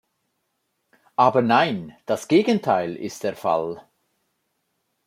[1.15, 3.85] Aber nein, das Gegenteil ist der Fall!